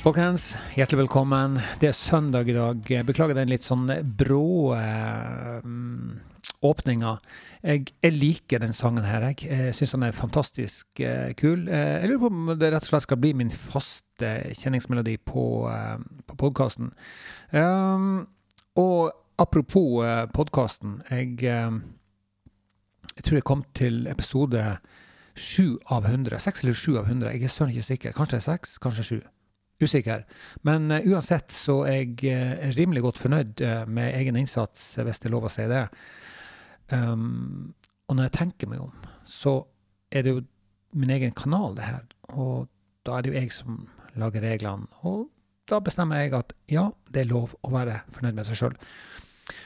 [0.00, 1.58] Folkens, hjertelig velkommen.
[1.76, 2.86] Det er søndag i dag.
[3.04, 3.82] Beklager den litt sånn
[4.16, 5.58] brå eh,
[6.64, 7.10] åpninga.
[7.60, 9.26] Jeg, jeg, liker den sangen her.
[9.28, 11.66] Jeg, jeg syns den er fantastisk eh, kul.
[11.68, 15.44] Eh, jeg lurer på om det rett og slett skal bli min faste kjenningsmelodi på,
[15.68, 15.98] eh,
[16.32, 16.94] på podkasten.
[17.52, 18.22] Um,
[18.80, 20.94] og apropos eh, podkasten.
[21.10, 22.46] Jeg, eh,
[23.18, 24.64] jeg tror jeg kom til episode
[25.36, 26.40] sju av hundre.
[26.40, 27.34] Seks eller sju av hundre.
[27.36, 28.16] Jeg er søren ikke sikker.
[28.16, 29.20] Kanskje seks, kanskje sju
[29.82, 30.24] usikker.
[30.66, 35.22] Men uh, uansett så er jeg uh, rimelig godt fornøyd uh, med egen innsats, hvis
[35.22, 35.86] det er lov å si det.
[36.92, 37.72] Um,
[38.10, 39.60] og når jeg tenker meg om, så
[40.10, 40.44] er det jo
[40.98, 42.06] min egen kanal, det her.
[42.34, 42.66] Og
[43.06, 43.84] da er det jo jeg som
[44.18, 44.90] lager reglene.
[45.06, 45.28] Og
[45.70, 48.78] da bestemmer jeg at ja, det er lov å være fornøyd med seg sjøl.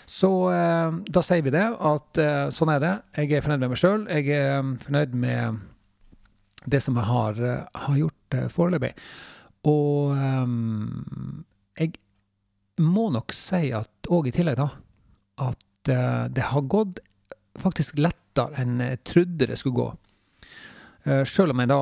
[0.08, 0.28] Så
[1.08, 2.20] da sier vi det, at
[2.53, 2.92] sånn er det.
[3.16, 4.05] Jeg er fornøyd med meg sjøl.
[4.12, 5.62] Jeg er fornøyd med
[6.69, 7.41] det som jeg har,
[7.86, 8.92] har gjort foreløpig.
[9.70, 11.44] Og um,
[11.78, 11.94] jeg
[12.84, 14.68] må nok si at òg i tillegg, da,
[15.48, 17.00] at uh, det har gått
[17.60, 19.88] faktisk lettere enn jeg trodde det skulle gå.
[21.04, 21.80] Uh, Sjøl om jeg da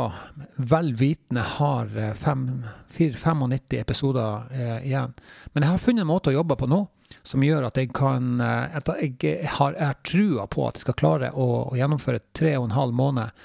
[0.73, 3.47] vel vitende har 95
[3.81, 5.15] episoder uh, igjen.
[5.53, 6.85] Men jeg har funnet en måte å jobbe på nå
[7.29, 11.49] som gjør at jeg kan at jeg har trua på at jeg skal klare å,
[11.69, 13.43] å gjennomføre tre og en halv måned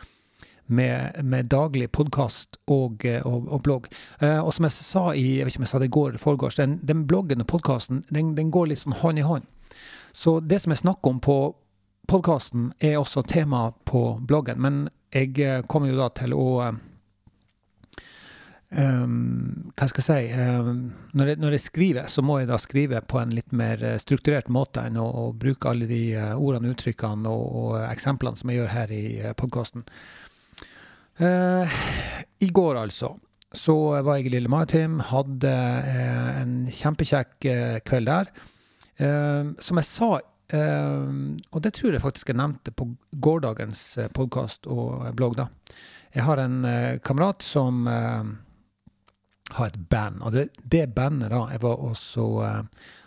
[0.68, 3.88] med, med daglig podkast og, eh, og, og, blogg.
[4.20, 6.10] Eh, og som jeg sa i jeg vet ikke om jeg sa det i går
[6.10, 9.48] eller foregårs, den, den, bloggen og podkasten den, den, går litt sånn hånd i hånd.
[10.16, 11.38] Så det som jeg snakker om på
[12.08, 14.62] podkasten, er også tema på bloggen.
[14.64, 16.50] Men jeg eh, kommer jo da til å
[18.68, 22.58] Um, hva skal jeg si um, når, jeg, når, jeg, skriver, så må jeg da
[22.60, 26.02] skrive på en litt mer strukturert måte enn å, å bruke alle de
[26.36, 29.04] ordene, uttrykkene og, og, eksemplene som jeg gjør her i
[29.40, 29.88] podkasten.
[31.18, 31.70] Eh,
[32.40, 33.16] I går, altså,
[33.52, 35.00] så var jeg i Lille Maritim.
[35.10, 38.30] Hadde eh, en kjempekjekk eh, kveld der.
[39.02, 40.10] Eh, som jeg sa,
[40.54, 41.08] eh,
[41.50, 45.48] og det tror jeg faktisk jeg nevnte på gårsdagens eh, podkast og blogg, da.
[46.14, 46.64] Jeg har en
[47.06, 50.22] kamerat som har et band.
[50.26, 52.24] Og det, det, bandet da jeg var også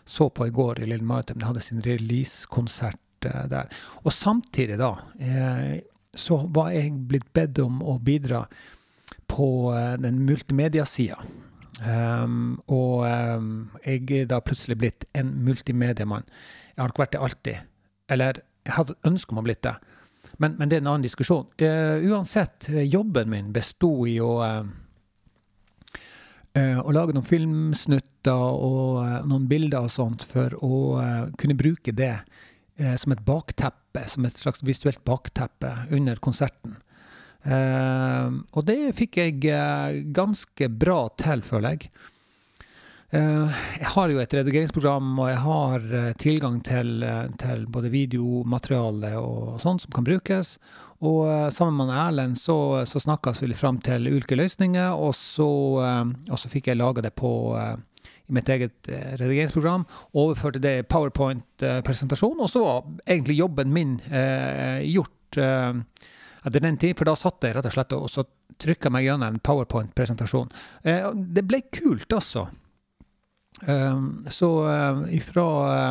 [0.04, 3.72] så på i går i Lille Maritim, de hadde sin releasekonsert der.
[4.04, 4.92] Og samtidig, da
[6.16, 8.44] så var jeg blitt bedt om å bidra
[9.30, 11.20] på uh, den multimediasida.
[11.80, 16.26] Um, og um, jeg er da plutselig blitt en multimediemann.
[16.74, 17.62] Jeg har ikke vært det alltid.
[18.10, 19.76] Eller jeg hadde et ønske om å blitt det.
[20.40, 21.48] Men, men, det er en annen diskusjon.
[21.62, 24.62] Uh, uansett, jobben min besto i å uh,
[26.60, 30.98] å lage noen filmsnutter og noen bilder og sånt for å
[31.38, 32.16] kunne bruke det
[32.80, 36.78] eh, som et bakteppe, som et slags visuelt bakteppe under konserten.
[37.42, 41.90] Eh, og det fikk jeg eh, ganske bra til, føler jeg.
[43.10, 47.02] Eh, jeg har jo et redigeringsprogram, og jeg har eh, tilgang til,
[47.40, 50.58] til både videomateriale og sånt som kan brukes.
[51.00, 51.24] Og
[51.56, 55.48] sammen med Erlend så, så snakka vi fram til ulike løsninger, og så,
[55.80, 57.30] og så fikk jeg laga det på
[58.02, 59.86] i mitt eget eh, redigeringsprogram.
[60.12, 62.38] Overførte det i powerpoint-presentasjon.
[62.40, 65.82] Og så var egentlig jobben min eh, gjort eh,
[66.44, 68.24] etter den tid, for da satt jeg rett og slett og så
[68.60, 70.50] trykka meg gjennom en powerpoint-presentasjon.
[70.84, 72.48] Eh, det ble kult, altså.
[73.60, 75.42] Um, så uh, ifra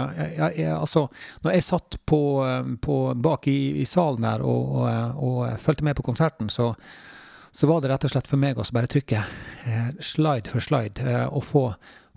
[0.10, 0.22] uh,
[0.58, 1.04] jeg, Altså,
[1.44, 2.22] når jeg satt på,
[2.82, 6.72] på bak i, i, salen der og, og, og fulgte med på konserten, så,
[7.52, 9.24] så var det rett og slett for meg å bare trykke
[10.04, 11.64] slide for slide og få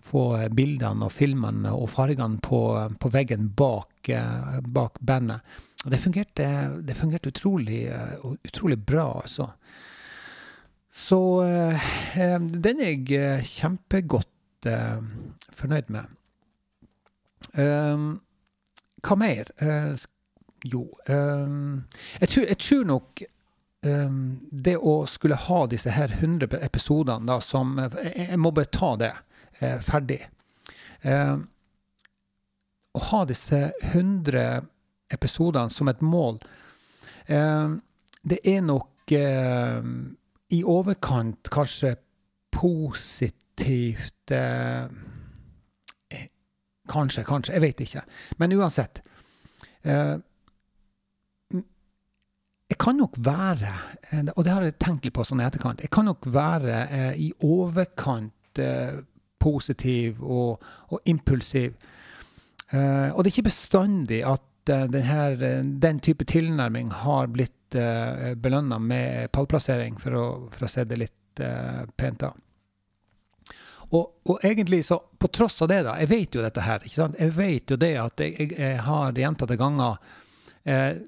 [0.02, 2.60] få bildene og filmene og fargene på,
[2.98, 5.44] på veggen bak, eh, bak, bandet.
[5.84, 6.46] Og det fungerte,
[6.82, 7.84] det fungerte utrolig,
[8.46, 9.48] utrolig, bra, altså.
[10.92, 11.86] Så eh,
[12.38, 15.00] den er jeg eh, kjempegodt eh,
[15.56, 16.18] fornøyd med.
[19.02, 19.48] Hva mer?
[20.64, 23.22] Jo jeg, tror, jeg, tror, nok
[23.82, 28.92] det å skulle ha disse her 100 episodene da, som jeg, jeg må bare ta
[29.00, 29.10] det
[29.58, 30.20] eh, ferdig.
[31.02, 31.34] Eh,
[32.92, 34.44] å ha disse 100
[35.12, 36.38] episodene som et mål,
[37.26, 37.74] eh,
[38.22, 39.82] det er nok eh,
[40.54, 41.96] i overkant kanskje
[42.54, 44.86] positivt eh,
[46.92, 47.52] Kanskje, kanskje.
[47.54, 48.00] Jeg vet ikke.
[48.42, 48.98] Men uansett.
[52.72, 53.72] Eh, jeg kan nok være,
[54.36, 57.32] og det har jeg tenkt litt på sånn i etterkant, jeg kan nok være i
[57.44, 58.60] overkant
[59.42, 61.74] positiv og, og impulsiv.
[62.70, 65.50] Eh, og det er ikke bestandig at uh, denne,
[65.82, 71.00] den type tilnærming har blitt eh, belønna med pallplassering, for å, for å se det
[71.00, 72.36] litt pent av.
[73.92, 76.84] Og, og, egentlig så, på tross av det, da Jeg vet jo dette her.
[76.84, 77.16] ikke sant?
[77.20, 79.96] Jeg vet jo det at jeg, jeg, jeg har gjentatte ganger
[80.64, 81.00] eh, eh,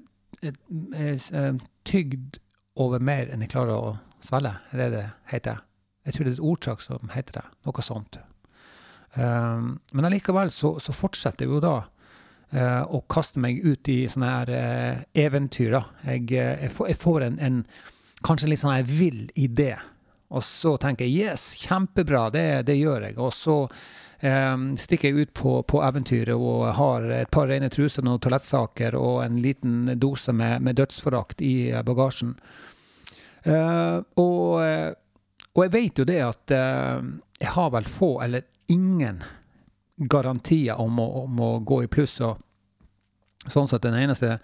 [1.87, 2.39] tygd
[2.75, 3.95] over mer enn jeg klarer å
[4.25, 4.53] svelge.
[4.71, 5.63] Er det det heter?
[6.05, 7.45] Jeg tror det er et ordtak som heter det.
[7.65, 8.19] Noe sånt.
[9.15, 14.01] Um, men allikevel så, så, fortsetter jeg jo da uh, å kaste meg ut i
[14.11, 15.79] sånne her uh, eventyr.
[16.03, 17.61] Jeg, jeg, får, jeg får en, en,
[18.27, 19.73] kanskje en litt sånn vill idé
[20.33, 23.17] og så tenker jeg yes, kjempebra, det, det gjør jeg.
[23.21, 23.59] Og så
[24.79, 29.19] stikker jeg ut på, på, eventyret og har et par rene truser, noen toalettsaker og
[29.25, 32.31] en liten dose med, med dødsforakt i bagasjen.
[33.45, 34.63] Uh, og,
[35.53, 37.03] og, jeg vet jo det at uh,
[37.37, 39.19] jeg har vel få eller ingen
[39.97, 42.17] garantier om å, om å gå i pluss.
[42.21, 42.39] og
[43.51, 44.39] Sånn sett den eneste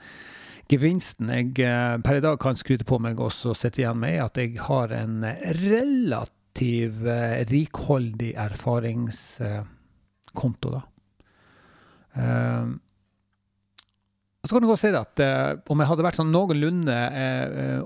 [0.71, 4.27] gevinsten jeg eh, per i dag kan skryte på meg også sitte igjen med, er
[4.29, 5.25] at jeg har en
[5.57, 10.81] relativ eh, rikholdig erfaringskonto, da.
[12.11, 12.67] Uh,
[14.43, 16.97] så kan du godt si at uh, om jeg hadde vært sånn noenlunde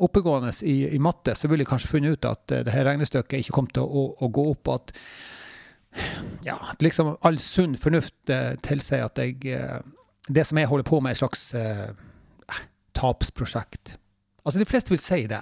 [0.02, 3.40] oppegående i, i, matte, så ville jeg kanskje funnet ut at uh, det her regnestykket
[3.44, 4.86] ikke kom til å, å, gå opp, at
[6.48, 8.32] ja, at liksom all sunn fornuft
[8.66, 9.36] tilsier at jeg
[10.28, 11.54] Det som jeg holder på med, er et slags
[12.98, 13.86] tapsprosjekt.
[14.46, 15.42] Altså, de fleste vil si det.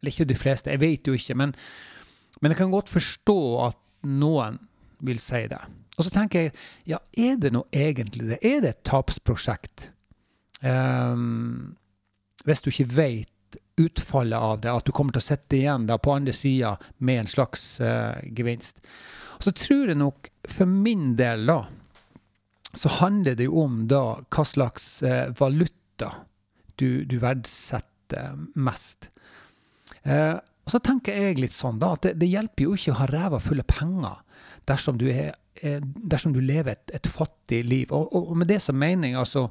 [0.00, 1.34] Eller ikke de fleste, jeg vet jo ikke.
[1.38, 1.54] Men,
[2.42, 3.78] men jeg kan godt forstå at
[4.10, 4.58] noen
[5.06, 5.60] vil si det.
[5.96, 6.54] Og så tenker jeg,
[6.88, 8.40] ja, er det nå egentlig det?
[8.42, 9.90] Er det et tapsprosjekt?
[10.62, 11.76] Um,
[12.46, 15.98] hvis du ikke vet utfallet av det, at du kommer til å sitte igjen da
[16.02, 18.82] på andre sida med en slags uh, gevinst.
[19.38, 21.60] Og så tror jeg nok, for min del, da,
[22.72, 24.02] så handler det jo om da
[24.32, 26.12] hva slags uh, valuta
[26.80, 29.12] du, du verdsetter mest.
[30.02, 33.00] Eh, og så tenker jeg litt sånn da, at det, det hjelper jo ikke å
[33.00, 35.34] ha ræva full av penger dersom du, er,
[35.82, 37.90] dersom du lever et, et, fattig liv.
[37.90, 39.48] Og, og, og, med det som mening altså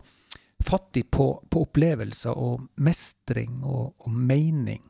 [0.63, 4.83] fattig på, på opplevelser og mestring og, og, mening.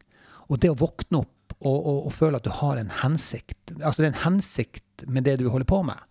[0.51, 3.73] Og det å våkne opp og, og, føle at du har en hensikt.
[3.79, 6.07] Altså det er en hensikt med det du holder på med.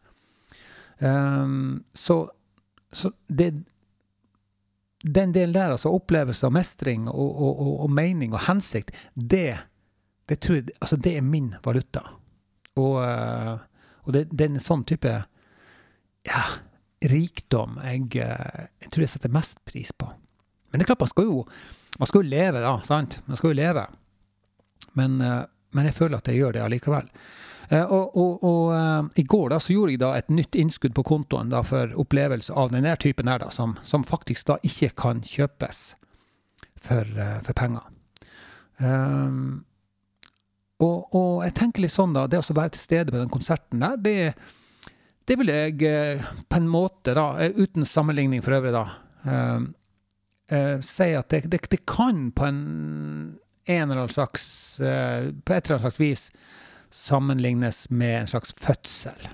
[1.00, 2.22] Um, så,
[2.92, 3.52] så det,
[5.02, 9.58] den delen der, altså opplevelse av mestring og, og, og, og, mening og hensikt, det,
[10.30, 12.04] det, jeg, altså det er min valuta.
[12.78, 13.54] Og, eh,
[14.06, 15.12] og det, det, er en sånn type
[16.28, 16.42] ja,
[17.10, 20.08] rikdom jeg, eh, jeg, tror jeg setter mest pris på.
[20.70, 21.44] Men det er klart, man skal jo,
[21.98, 22.74] man skal jo leve, da.
[22.86, 23.18] sant?
[23.26, 23.86] Man skal jo leve.
[24.98, 25.42] Men, eh,
[25.74, 27.14] men jeg føler at jeg gjør det allikevel.
[27.70, 31.52] Og, og, og i går da, så gjorde jeg da et nytt innskudd på kontoen
[31.52, 35.84] da, for opplevelse av denne typen her, da, som, som faktisk da ikke kan kjøpes
[36.82, 37.12] for,
[37.46, 37.86] for penger.
[38.82, 39.60] Um,
[40.80, 43.82] og, og, jeg tenker litt sånn, da, det å være til stede på den konserten
[43.84, 44.14] der, det,
[45.28, 48.86] det vil jeg uh, på en måte, da, uten sammenligning for øvrig, da,
[49.28, 49.68] ehm,
[50.82, 52.62] si at det, det, det, kan på en,
[53.70, 54.48] en eller annen slags,
[54.80, 56.24] på et eller annet slags vis
[56.90, 59.28] sammenlignes med en slags fødsel.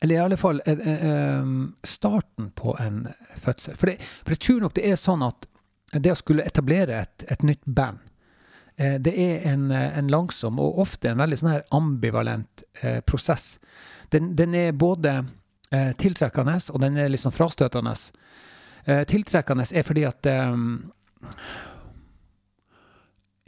[0.00, 1.44] Eller i alle fall eh, eh,
[1.82, 3.76] starten på en fødsel.
[3.76, 3.90] For,
[4.24, 5.48] for, jeg tror nok det er sånn at
[5.92, 8.07] det å skulle etablere et, et nytt band, eh,
[8.78, 13.58] det er en, en, langsom og ofte en veldig sånn her ambivalent eh, prosess.
[14.14, 15.16] Den, den, er både
[15.74, 17.94] eh, tiltrekkende, og den er liksom frastøtende.
[18.84, 20.28] Eh, tiltrekkende er fordi at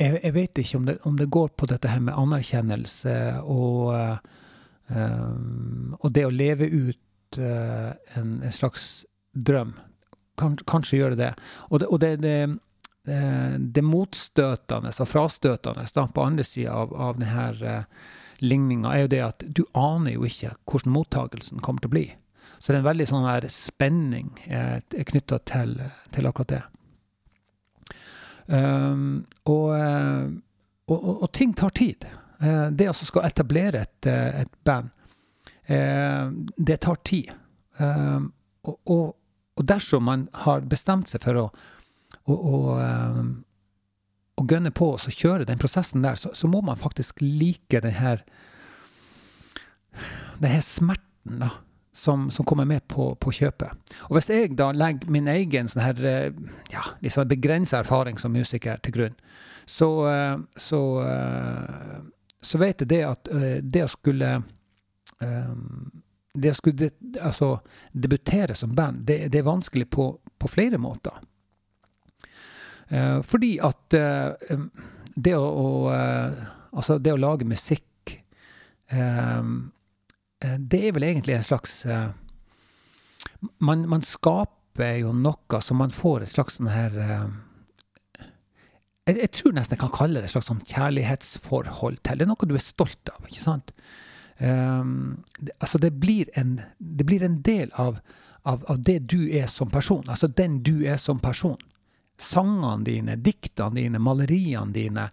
[0.01, 3.95] jeg, jeg, vet ikke om det, om det, går på dette her med anerkjennelse og,
[4.91, 9.77] og det å leve ut en, en, slags drøm.
[10.41, 11.33] Kanskje, kanskje gjør det det.
[11.69, 12.37] Og det, og det, det,
[13.05, 18.11] det motstøtende og frastøtende da, på andre sida av, av denne uh,
[18.45, 22.05] ligninga, er jo det at du aner jo ikke hvordan mottagelsen kommer til å bli.
[22.59, 25.77] Så det er en veldig sånn her spenning eh, knytta til,
[26.13, 26.63] til akkurat det.
[28.51, 30.27] Um, og, eh,
[30.91, 32.05] og, og, og, ting tar tid.
[32.41, 34.91] Eh, det å skal etablere et, eh, et band,
[35.65, 37.33] eh, det tar tid.
[37.81, 39.17] Og, og,
[39.65, 41.45] dersom man har bestemt seg for å,
[42.31, 43.33] å, og,
[44.41, 47.97] og gønne på og kjøre den prosessen der, så, så, må man faktisk like den
[47.99, 48.23] her,
[50.39, 51.51] den her smerten, da
[51.93, 53.95] som, som, kommer med på, på, kjøpet.
[54.09, 56.31] Og hvis jeg da legger min egen sånn her, eh,
[56.73, 59.19] ja, liksom begrensa erfaring som musiker til grunn,
[59.67, 61.99] så, eh, så, eh,
[62.41, 63.29] så vet jeg det at
[63.63, 64.39] det å skulle
[65.21, 66.87] det å skulle
[67.21, 67.51] altså,
[67.93, 70.07] debutere som band, det, det er vanskelig på,
[70.41, 71.19] på flere måter.
[73.23, 75.67] Fordi at det å, å,
[76.75, 78.15] altså det å lage musikk
[78.91, 81.77] det er vel egentlig en slags
[83.63, 86.99] man, man, skaper jo noe som man får et slags sånn her
[89.11, 92.21] jeg, jeg, tror nesten jeg kan kalle det et slags sånn kjærlighetsforhold til.
[92.21, 93.73] Det er noe du er stolt av, ikke sant?
[94.41, 97.99] Um, det, altså, det blir, en, det blir en del av,
[98.49, 100.07] av, av, det du er som person.
[100.09, 101.59] Altså den du er som person.
[102.21, 105.07] Sangene dine, diktene dine, maleriene dine,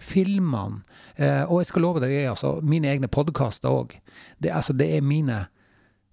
[0.00, 0.82] filmene.
[1.16, 3.96] Eh, og jeg skal love deg, altså, mine egne podkaster òg.
[4.38, 5.46] Det, altså, det er mine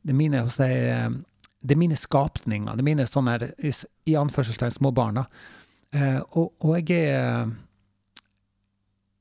[0.07, 0.67] det er mine, si,
[1.59, 2.77] det er mine skapninger.
[2.77, 3.73] Det er mine sånne, i,
[4.07, 5.25] i anførselstegn, små barna.
[5.91, 7.49] Eh, og, og, jeg er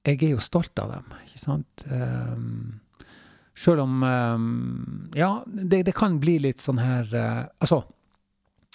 [0.06, 1.86] Jeg er jo stolt av dem, ikke sant.
[1.90, 2.80] Um,
[3.58, 7.80] Sjøl om um, Ja, det, det, kan bli litt sånn her uh, Altså,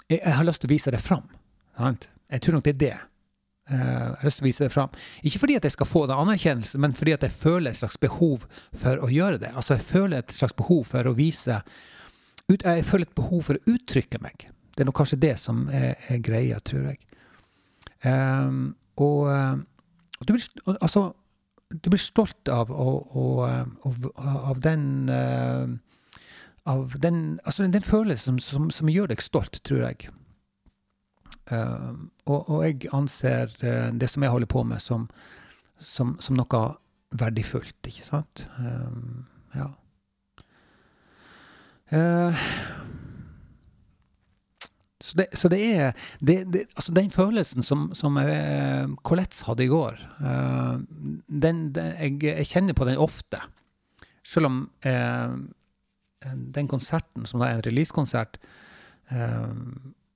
[0.10, 1.30] jeg, jeg, har lyst til å vise det fram.
[1.78, 2.10] Sant?
[2.32, 2.98] Jeg tror nok det er det.
[3.72, 4.96] Uh, jeg har lyst til å vise det fram.
[5.28, 8.00] Ikke fordi at jeg skal få den anerkjennelsen, men fordi at jeg føler et slags
[8.02, 8.48] behov
[8.84, 9.54] for å gjøre det.
[9.56, 11.62] Altså, jeg føler et slags behov for å vise
[12.52, 14.50] ut, Jeg føler et behov for å uttrykke meg.
[14.76, 17.00] Det er nok kanskje det som er, er greia, tror jeg.
[18.04, 19.60] Um, og, eh,
[20.20, 21.04] og du, blir, altså,
[21.70, 25.70] du blir stolt av, og, og, og, av den uh,
[26.70, 30.12] av den, altså den følelsen som, som, som, gjør deg stolt, tror jeg.
[31.50, 35.08] Uh, og, og, jeg anser uh, det som jeg holder på med, som,
[35.82, 36.62] som, som noe
[37.18, 38.46] verdifullt, ikke sant?
[38.60, 39.26] Um,
[39.58, 39.72] ja.
[45.02, 45.90] Så det, så det er
[46.24, 49.98] det, det, Altså, den følelsen som, som Colettes Colette hadde i går,
[51.28, 53.42] den, jeg, jeg, kjenner på den ofte.
[54.24, 55.36] Selv om eh,
[56.56, 58.40] den konserten, som da er en releasekonsert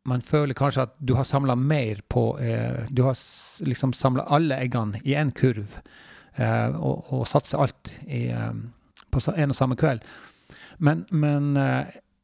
[0.05, 2.37] Man føler kanskje at du har samla mer på
[2.93, 3.15] Du har
[3.65, 5.79] liksom samla alle eggene i én kurv
[6.37, 8.27] og, og satser alt i,
[9.09, 10.03] på en og samme kveld.
[10.77, 11.57] Men, men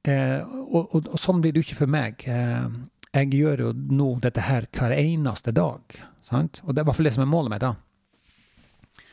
[0.03, 2.23] Eh, og, og, og, sånn blir det jo ikke for meg.
[2.25, 2.69] Eh,
[3.11, 5.99] jeg gjør jo nå dette her hver eneste dag.
[6.25, 6.61] Sant?
[6.65, 7.65] Og det er i hvert fall det som er målet mitt.
[7.65, 9.05] da.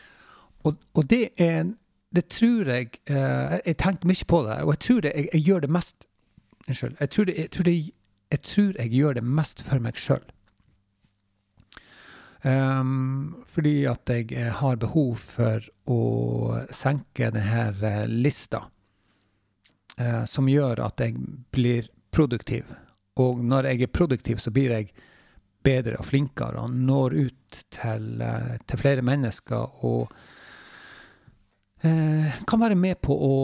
[0.67, 1.75] Og, og det er
[2.11, 5.43] Det tror jeg eh, Jeg tenkte mye på det, og jeg tror det, jeg, jeg
[5.43, 6.07] gjør det mest
[6.69, 6.97] Unnskyld.
[7.01, 7.75] Jeg tror, det, jeg, tror det,
[8.33, 10.25] jeg tror jeg gjør det mest for meg sjøl.
[12.39, 16.03] Um, ehm, fordi at jeg har behov for å
[16.71, 18.69] senke denne lista
[19.99, 21.17] uh, som gjør at jeg
[21.51, 22.69] blir produktiv.
[23.19, 24.93] Og når jeg er produktiv, så blir jeg
[25.67, 30.38] bedre og flinkere og når ut til, uh, til flere mennesker og eh,
[31.83, 33.35] kan være med på å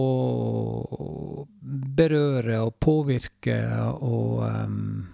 [1.94, 3.58] berøre og påvirke
[3.94, 5.04] og um,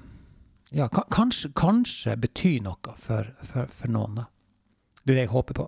[0.72, 4.22] ja, kanskje, kanskje bety noe for, for, for noen.
[5.02, 5.66] Det er det jeg håper på.